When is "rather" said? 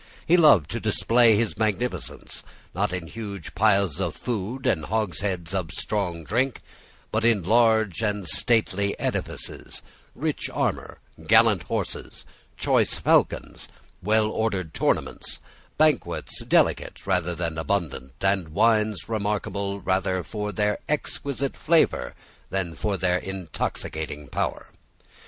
17.05-17.35, 19.81-20.23